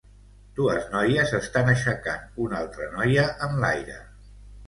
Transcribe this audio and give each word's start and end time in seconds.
Dues 0.59 0.85
noies 0.93 1.33
estan 1.39 1.69
aixecant 1.73 2.25
una 2.45 2.57
altra 2.63 2.87
noia 2.95 3.27
en 3.49 3.57
l'aire 3.65 4.01